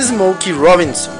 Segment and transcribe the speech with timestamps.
[0.00, 1.14] Smokey Robinson.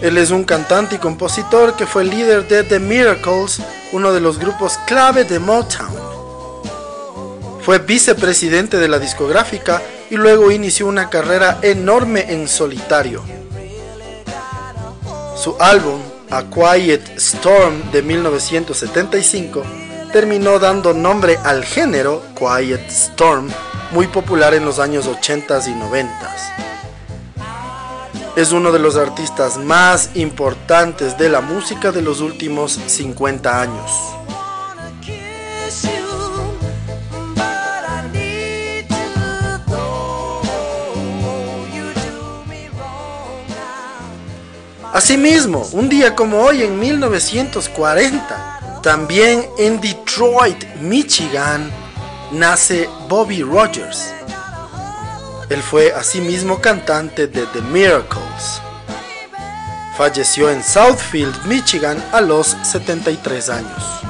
[0.00, 3.60] Él es un cantante y compositor que fue líder de The Miracles,
[3.92, 5.94] uno de los grupos clave de Motown.
[7.62, 13.22] Fue vicepresidente de la discográfica y luego inició una carrera enorme en solitario.
[15.36, 19.62] Su álbum A Quiet Storm de 1975
[20.12, 23.48] terminó dando nombre al género Quiet Storm,
[23.90, 26.63] muy popular en los años 80 y 90.
[28.36, 33.92] Es uno de los artistas más importantes de la música de los últimos 50 años.
[44.92, 51.70] Asimismo, un día como hoy en 1940, también en Detroit, Michigan,
[52.32, 54.12] nace Bobby Rogers.
[55.54, 58.60] Él fue asimismo cantante de The Miracles.
[59.96, 64.03] Falleció en Southfield, Michigan a los 73 años.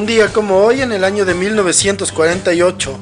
[0.00, 2.98] Un día como hoy, en el año de 1948,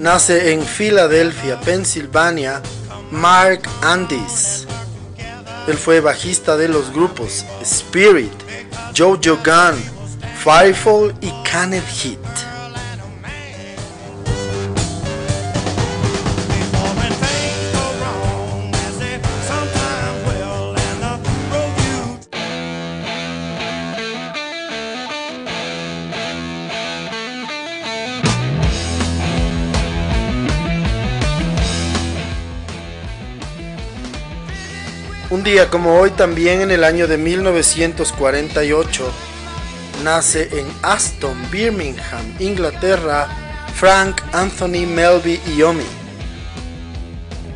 [0.00, 2.60] nace en Filadelfia, Pensilvania,
[3.12, 4.66] Mark Andis.
[5.68, 8.32] Él fue bajista de los grupos Spirit,
[8.92, 9.80] Jojo Gun,
[10.42, 12.18] Firefall y Canet Hit.
[35.28, 39.10] Un día como hoy también en el año de 1948
[40.04, 43.26] nace en Aston, Birmingham, Inglaterra,
[43.74, 45.82] Frank Anthony Melby Iomi.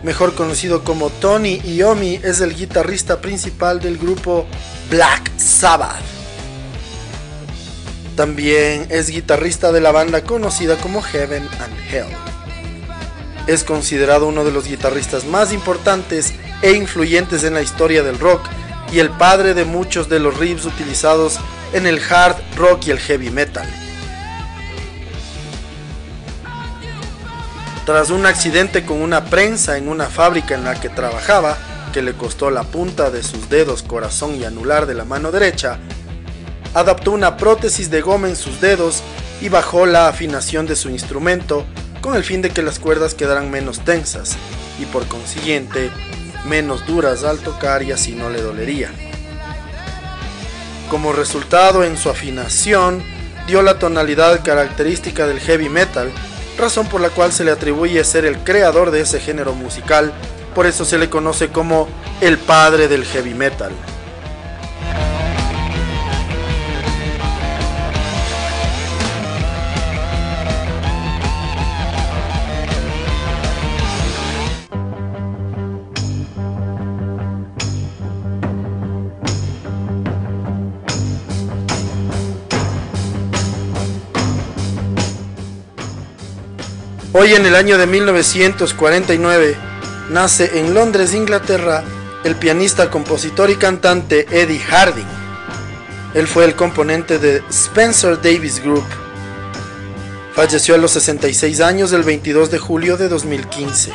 [0.03, 4.47] Mejor conocido como Tony Iommi, es el guitarrista principal del grupo
[4.91, 6.03] Black Sabbath.
[8.17, 12.17] También es guitarrista de la banda conocida como Heaven and Hell.
[13.47, 18.43] Es considerado uno de los guitarristas más importantes e influyentes en la historia del rock
[18.93, 21.39] y el padre de muchos de los riffs utilizados
[21.73, 23.69] en el hard rock y el heavy metal.
[27.87, 31.57] Tras un accidente con una prensa en una fábrica en la que trabajaba,
[31.93, 35.79] que le costó la punta de sus dedos, corazón y anular de la mano derecha,
[36.75, 39.03] adaptó una prótesis de goma en sus dedos
[39.41, 41.65] y bajó la afinación de su instrumento
[42.01, 44.37] con el fin de que las cuerdas quedaran menos tensas
[44.79, 45.91] y por consiguiente
[46.45, 48.91] menos duras al tocar y así no le dolería.
[50.91, 53.03] Como resultado en su afinación,
[53.47, 56.11] dio la tonalidad característica del heavy metal,
[56.59, 60.13] razón por la cual se le atribuye ser el creador de ese género musical,
[60.55, 61.89] por eso se le conoce como
[62.21, 63.73] el padre del heavy metal.
[87.13, 89.57] Hoy en el año de 1949
[90.11, 91.83] nace en Londres, Inglaterra,
[92.23, 95.09] el pianista, compositor y cantante Eddie Harding.
[96.15, 98.85] Él fue el componente de Spencer Davis Group.
[100.35, 103.93] Falleció a los 66 años el 22 de julio de 2015.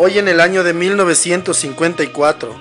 [0.00, 2.56] Hoy en el año de 1954,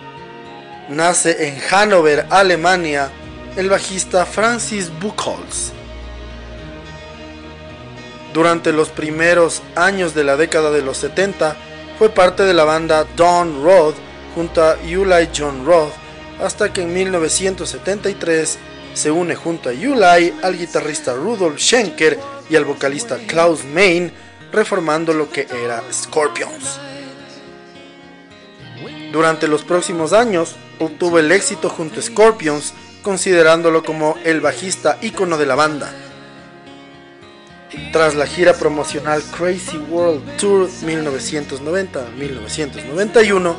[0.90, 3.12] nace en Hannover, Alemania,
[3.56, 5.72] el bajista Francis Buchholz.
[8.34, 11.56] Durante los primeros años de la década de los 70,
[12.00, 13.96] fue parte de la banda Don Roth
[14.34, 15.94] junto a Uli John Roth,
[16.42, 18.58] hasta que en 1973
[18.96, 22.18] se une junto a Uli al guitarrista Rudolf Schenker
[22.50, 24.12] y al vocalista Klaus Main,
[24.52, 26.80] reformando lo que era Scorpions.
[29.18, 35.40] Durante los próximos años obtuvo el éxito junto a Scorpions, considerándolo como el bajista ícono
[35.40, 35.92] de la banda.
[37.92, 43.56] Tras la gira promocional Crazy World Tour 1990-1991,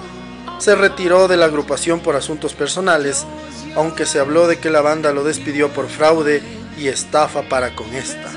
[0.60, 3.26] se retiró de la agrupación por asuntos personales,
[3.75, 6.40] aunque se habló de que la banda lo despidió por fraude
[6.78, 8.31] y estafa para con esta.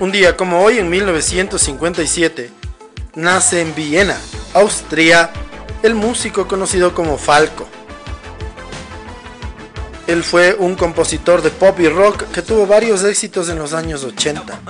[0.00, 2.50] Un día como hoy, en 1957,
[3.14, 4.18] nace en Viena,
[4.54, 5.30] Austria,
[5.82, 7.68] el músico conocido como Falco.
[10.06, 14.02] Él fue un compositor de pop y rock que tuvo varios éxitos en los años
[14.02, 14.60] 80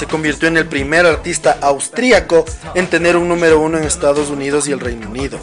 [0.00, 4.66] se convirtió en el primer artista austríaco en tener un número uno en Estados Unidos
[4.66, 5.38] y el Reino Unido.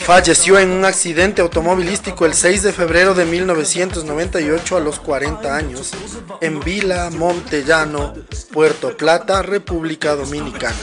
[0.00, 5.92] Falleció en un accidente automovilístico el 6 de febrero de 1998 a los 40 años
[6.40, 8.12] en Vila Montellano,
[8.52, 10.74] Puerto Plata, República Dominicana.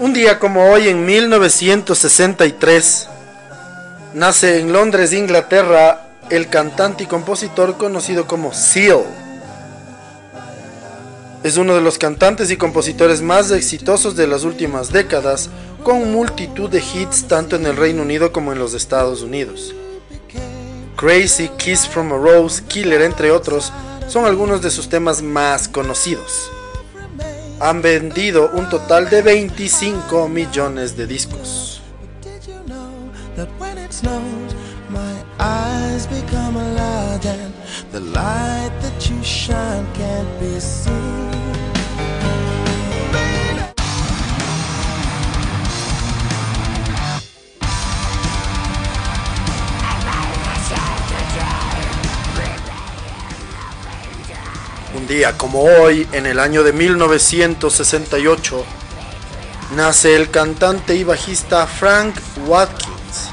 [0.00, 3.08] Un día como hoy, en 1963,
[4.14, 9.04] nace en Londres, Inglaterra, el cantante y compositor conocido como Seal.
[11.42, 15.50] Es uno de los cantantes y compositores más exitosos de las últimas décadas,
[15.82, 19.74] con multitud de hits tanto en el Reino Unido como en los Estados Unidos.
[20.96, 23.70] Crazy, Kiss from a Rose, Killer, entre otros,
[24.08, 26.50] son algunos de sus temas más conocidos
[27.60, 31.82] han vendido un total de 25 millones de discos.
[55.10, 58.64] Día como hoy, en el año de 1968,
[59.74, 62.14] nace el cantante y bajista Frank
[62.46, 63.30] Watkins.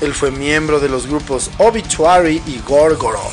[0.00, 3.32] Él fue miembro de los grupos Obituary y Gorgoroth.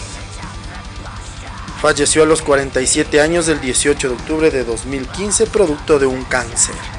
[1.79, 6.95] Falleció a los 47 años del 18 de octubre de 2015 producto de un cáncer.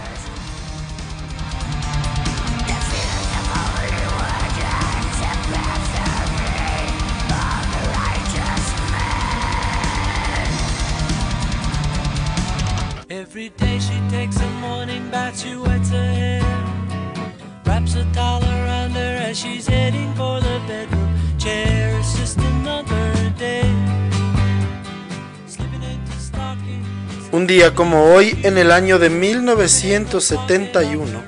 [27.37, 31.23] Un día como hoy, en el año de 1971,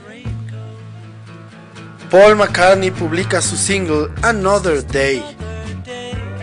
[2.11, 5.23] Paul McCartney publica su single Another Day.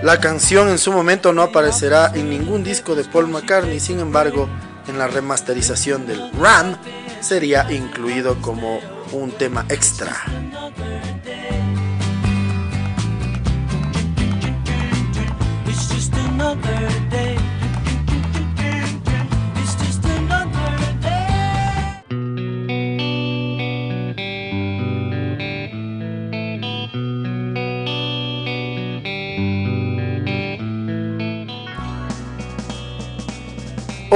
[0.03, 4.48] La canción en su momento no aparecerá en ningún disco de Paul McCartney, sin embargo,
[4.88, 6.77] en la remasterización del RAM
[7.19, 8.79] sería incluido como
[9.13, 10.15] un tema extra.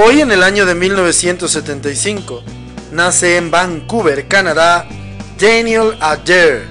[0.02, 2.42] Hoy en el año de 1975
[2.90, 4.88] nace en Vancouver, Canadá,
[5.38, 6.66] Daniel Adair.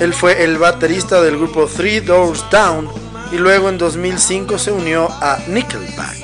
[0.00, 2.88] Él fue el baterista del grupo Three Doors Down
[3.30, 6.18] y luego en 2005 se unió a Nickelback.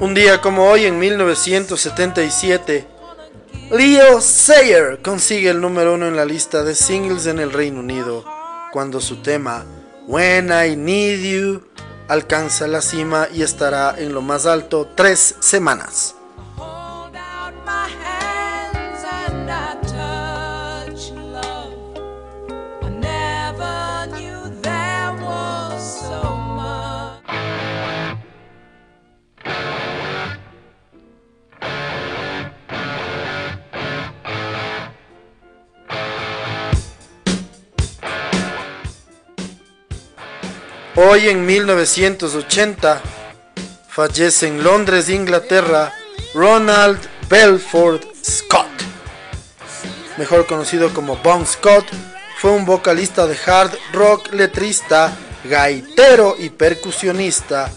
[0.00, 2.86] Un día como hoy, en 1977,
[3.72, 8.24] Leo Sayer consigue el número uno en la lista de singles en el Reino Unido,
[8.72, 9.66] cuando su tema
[10.06, 11.62] When I Need You
[12.06, 16.14] alcanza la cima y estará en lo más alto tres semanas.
[41.00, 43.00] Hoy en 1980
[43.88, 45.94] fallece en Londres, Inglaterra,
[46.34, 46.98] Ronald
[47.30, 48.66] Belford Scott.
[50.16, 51.84] Mejor conocido como Bon Scott,
[52.38, 57.70] fue un vocalista de hard rock, letrista, gaitero y percusionista,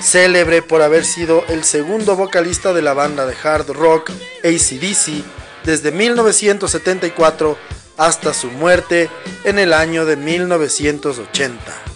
[0.00, 4.10] célebre por haber sido el segundo vocalista de la banda de hard rock
[4.42, 5.22] ACDC
[5.62, 7.58] desde 1974
[7.98, 9.10] hasta su muerte
[9.44, 11.91] en el año de 1980.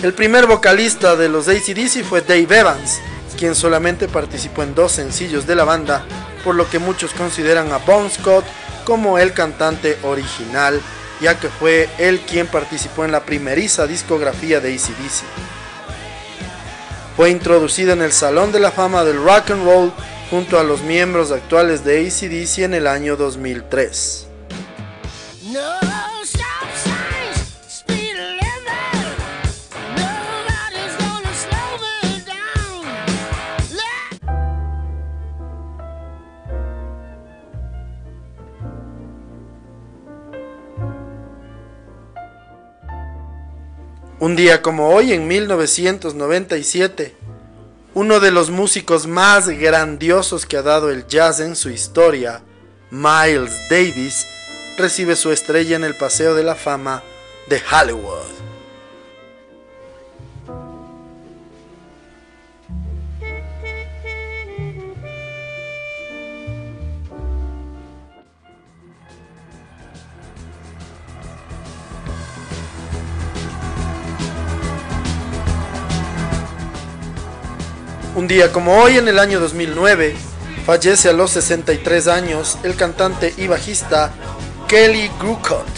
[0.00, 3.00] El primer vocalista de los ACDC fue Dave Evans,
[3.36, 6.04] quien solamente participó en dos sencillos de la banda,
[6.44, 8.44] por lo que muchos consideran a Bon Scott
[8.84, 10.80] como el cantante original,
[11.20, 15.24] ya que fue él quien participó en la primeriza discografía de ACDC.
[17.16, 19.92] Fue introducido en el Salón de la Fama del Rock and Roll
[20.30, 24.27] junto a los miembros actuales de ACDC en el año 2003.
[44.28, 47.16] Un día como hoy, en 1997,
[47.94, 52.42] uno de los músicos más grandiosos que ha dado el jazz en su historia,
[52.90, 54.26] Miles Davis,
[54.76, 57.02] recibe su estrella en el Paseo de la Fama
[57.48, 58.47] de Hollywood.
[78.18, 80.12] Un día como hoy, en el año 2009,
[80.66, 84.10] fallece a los 63 años el cantante y bajista
[84.66, 85.68] Kelly Grucott.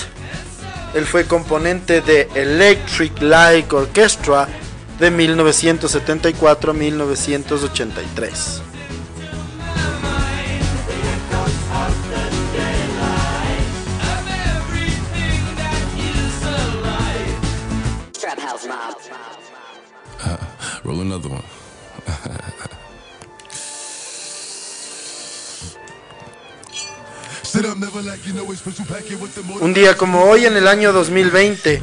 [0.95, 4.49] Él fue componente de Electric Light Orchestra
[4.99, 8.63] de 1974 a 1983.
[29.61, 31.83] Un día como hoy en el año 2020,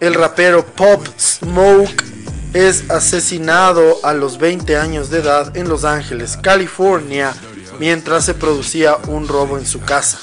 [0.00, 2.04] el rapero Pop Smoke
[2.52, 7.34] es asesinado a los 20 años de edad en Los Ángeles, California,
[7.78, 10.18] mientras se producía un robo en su casa.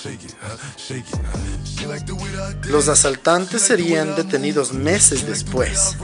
[2.66, 5.96] Los asaltantes serían detenidos meses después.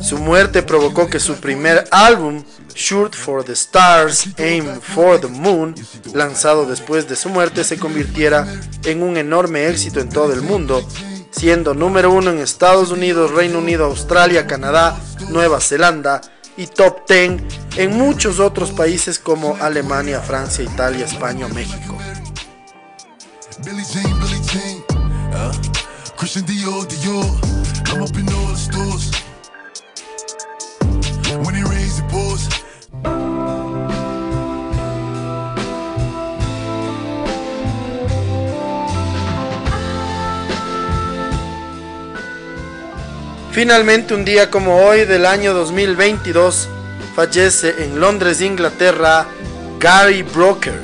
[0.00, 2.44] Su muerte provocó que su primer álbum,
[2.74, 5.74] Shoot for the Stars, Aim for the Moon,
[6.12, 8.46] lanzado después de su muerte, se convirtiera
[8.84, 10.86] en un enorme éxito en todo el mundo,
[11.30, 14.98] siendo número uno en Estados Unidos, Reino Unido, Australia, Canadá,
[15.30, 16.20] Nueva Zelanda
[16.56, 17.42] y top 10
[17.76, 21.46] en muchos otros países como Alemania, Francia, Italia, España
[43.56, 46.68] Finalmente, un día como hoy del año 2022,
[47.14, 49.24] fallece en Londres, Inglaterra,
[49.80, 50.78] Gary Brooker.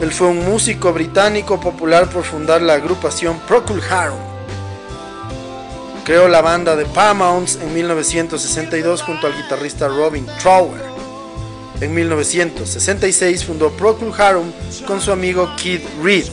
[0.00, 4.27] Él fue un músico británico popular por fundar la agrupación Procol Harum.
[6.08, 10.80] Creó la banda de Paramounts en 1962 junto al guitarrista Robin Trower.
[11.82, 14.50] En 1966 fundó Procol Harum
[14.86, 16.24] con su amigo Keith Reed.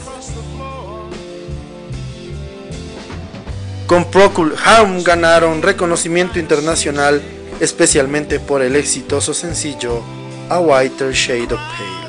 [3.85, 7.21] con Procul Harum ganaron reconocimiento internacional,
[7.59, 10.01] especialmente por el exitoso sencillo
[10.49, 12.04] A Whiter Shade of Pale.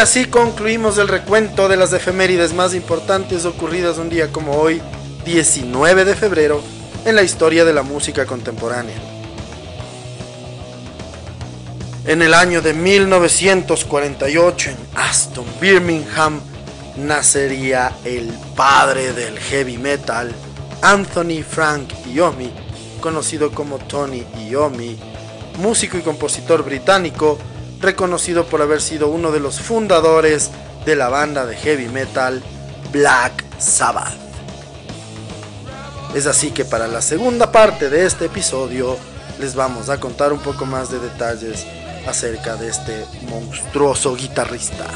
[0.00, 4.80] Así concluimos el recuento de las efemérides más importantes ocurridas un día como hoy,
[5.26, 6.62] 19 de febrero,
[7.04, 8.96] en la historia de la música contemporánea.
[12.06, 16.40] En el año de 1948 en Aston, Birmingham,
[16.96, 20.34] nacería el padre del heavy metal,
[20.80, 22.50] Anthony Frank Iommi,
[23.02, 24.98] conocido como Tony Iommi,
[25.58, 27.38] músico y compositor británico,
[27.80, 30.50] reconocido por haber sido uno de los fundadores
[30.84, 32.42] de la banda de heavy metal
[32.92, 34.14] Black Sabbath.
[36.14, 38.96] Es así que para la segunda parte de este episodio
[39.38, 41.66] les vamos a contar un poco más de detalles
[42.06, 44.86] acerca de este monstruoso guitarrista.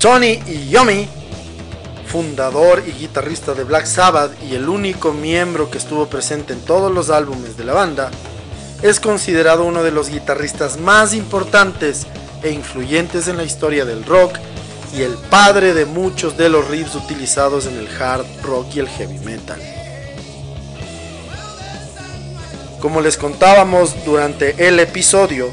[0.00, 1.06] Tony Iommi,
[2.06, 6.90] fundador y guitarrista de Black Sabbath y el único miembro que estuvo presente en todos
[6.90, 8.10] los álbumes de la banda,
[8.80, 12.06] es considerado uno de los guitarristas más importantes
[12.42, 14.38] e influyentes en la historia del rock
[14.96, 18.88] y el padre de muchos de los riffs utilizados en el hard rock y el
[18.88, 19.60] heavy metal.
[22.80, 25.50] Como les contábamos durante el episodio,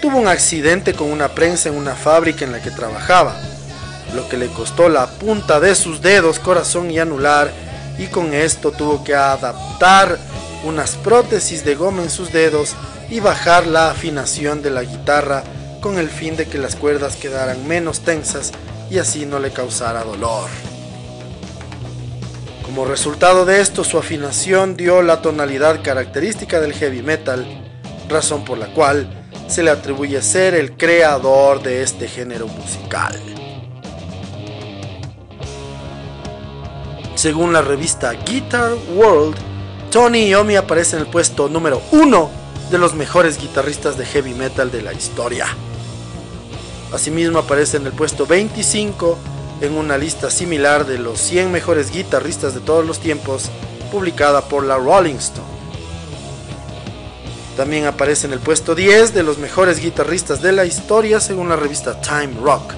[0.00, 3.51] tuvo un accidente con una prensa en una fábrica en la que trabajaba
[4.14, 7.50] lo que le costó la punta de sus dedos, corazón y anular,
[7.98, 10.18] y con esto tuvo que adaptar
[10.64, 12.74] unas prótesis de goma en sus dedos
[13.10, 15.44] y bajar la afinación de la guitarra
[15.80, 18.52] con el fin de que las cuerdas quedaran menos tensas
[18.90, 20.48] y así no le causara dolor.
[22.62, 27.44] Como resultado de esto, su afinación dio la tonalidad característica del heavy metal,
[28.08, 29.08] razón por la cual
[29.48, 33.31] se le atribuye ser el creador de este género musical.
[37.22, 39.36] Según la revista Guitar World,
[39.92, 42.28] Tony Iommi aparece en el puesto número uno
[42.68, 45.46] de los mejores guitarristas de heavy metal de la historia.
[46.92, 49.16] Asimismo aparece en el puesto 25
[49.60, 53.50] en una lista similar de los 100 mejores guitarristas de todos los tiempos
[53.92, 55.46] publicada por la Rolling Stone.
[57.56, 61.54] También aparece en el puesto 10 de los mejores guitarristas de la historia según la
[61.54, 62.74] revista Time Rock.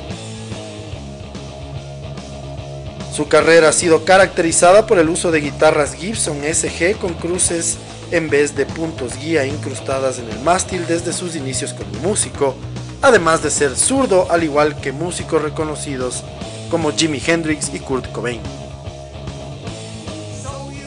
[3.15, 7.79] Su carrera ha sido caracterizada por el uso de guitarras Gibson SG con cruces
[8.11, 12.57] en vez de puntos guía incrustadas en el mástil desde sus inicios como músico,
[13.03, 16.25] además de ser zurdo al igual que músicos reconocidos
[16.73, 18.41] como Jimi Hendrix y Kurt Cobain.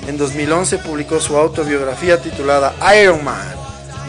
[0.05, 3.55] En 2011 publicó su autobiografía titulada Iron Man,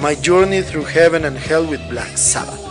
[0.02, 2.67] My Journey Through Heaven and Hell with Black Sabbath.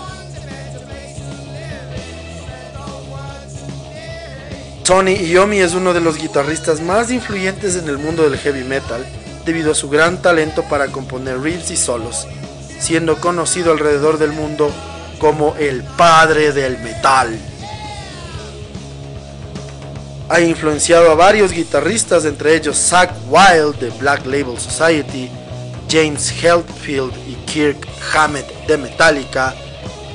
[4.88, 9.06] Tony Iommi es uno de los guitarristas más influyentes en el mundo del heavy metal
[9.44, 12.26] debido a su gran talento para componer riffs y solos,
[12.80, 14.72] siendo conocido alrededor del mundo
[15.20, 17.38] como el padre del metal.
[20.30, 25.30] Ha influenciado a varios guitarristas, entre ellos Zach Wild de Black Label Society,
[25.90, 29.54] James Hetfield y Kirk Hammett de Metallica,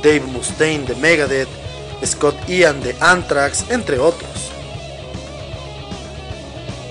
[0.03, 1.49] Dave Mustaine de Megadeth,
[2.07, 4.52] Scott Ian de Anthrax, entre otros.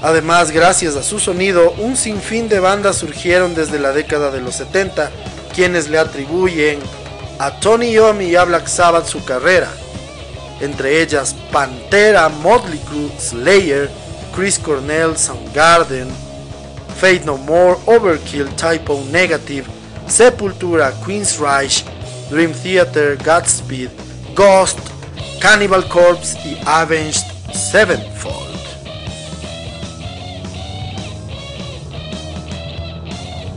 [0.01, 4.55] Además, gracias a su sonido, un sinfín de bandas surgieron desde la década de los
[4.55, 5.11] 70,
[5.53, 6.79] quienes le atribuyen
[7.37, 9.69] a Tony Iommi y a Black Sabbath su carrera,
[10.59, 13.89] entre ellas Pantera, Motley Crue, Slayer,
[14.35, 16.07] Chris Cornell, Soundgarden,
[16.99, 19.65] Fate No More, Overkill, Typo Negative,
[20.07, 21.83] Sepultura, Queen's Reich,
[22.29, 23.89] Dream Theater, Godspeed,
[24.35, 24.79] Ghost,
[25.39, 28.50] Cannibal Corpse y Avenged Sevenfold.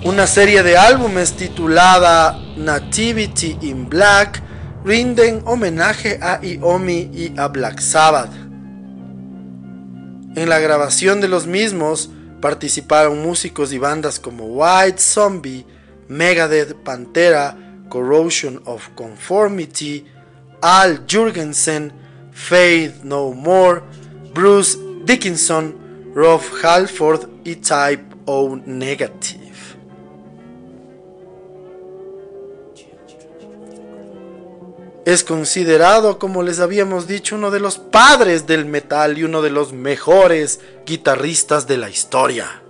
[0.04, 4.42] Una serie de álbumes titulada Nativity in Black
[4.84, 8.30] rinden homenaje a Iomi y a Black Sabbath.
[10.36, 12.10] En la grabación de los mismos
[12.44, 15.64] Participaron músicos y bandas como White Zombie,
[16.08, 17.56] Megadeth, Pantera,
[17.88, 20.04] Corrosion of Conformity,
[20.60, 21.90] Al Jurgensen,
[22.32, 23.80] Faith No More,
[24.34, 29.43] Bruce Dickinson, Rob Halford y Type O Negative.
[35.04, 39.50] Es considerado, como les habíamos dicho, uno de los padres del metal y uno de
[39.50, 42.63] los mejores guitarristas de la historia.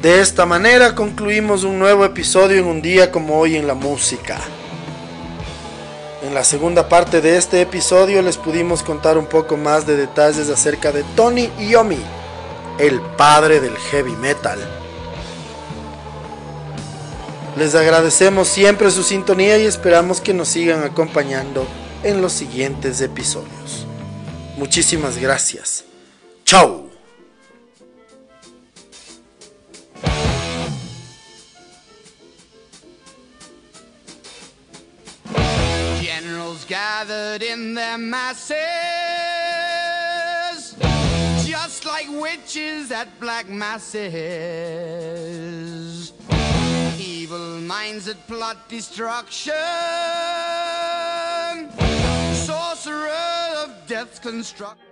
[0.00, 4.38] De esta manera concluimos un nuevo episodio en un día como hoy en la música.
[6.22, 10.48] En la segunda parte de este episodio les pudimos contar un poco más de detalles
[10.48, 12.00] acerca de Tony Iommi,
[12.78, 14.58] el padre del heavy metal.
[17.58, 21.66] Les agradecemos siempre su sintonía y esperamos que nos sigan acompañando
[22.02, 23.86] en los siguientes episodios.
[24.56, 25.84] Muchísimas gracias.
[26.46, 26.79] Chao.
[37.00, 38.56] Gathered in their masses,
[41.46, 44.02] just like witches at black masses.
[46.98, 49.54] Evil minds that plot destruction,
[52.34, 53.08] sorcerer
[53.64, 54.89] of death's construct.